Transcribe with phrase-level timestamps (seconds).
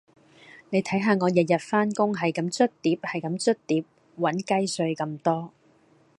[0.71, 3.83] 你睇下我日日返工係咁捽碟係咁捽碟
[4.17, 5.53] 搵雞碎咁多